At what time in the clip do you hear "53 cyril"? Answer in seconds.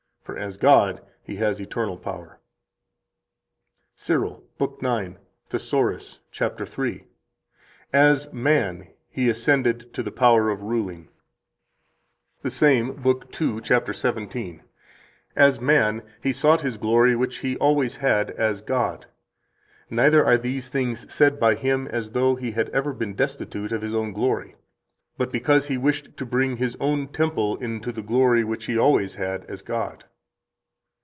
3.97-4.43